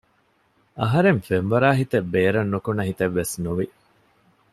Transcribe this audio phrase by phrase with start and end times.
[0.81, 3.65] އަހަރެން ފެންވަރާހިތެއް ބޭރަށް ނުކުނަ ހިތެއްވެސް ނުވި